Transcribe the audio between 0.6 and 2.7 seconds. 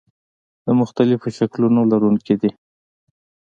د مختلفو شکلونو لرونکي دي.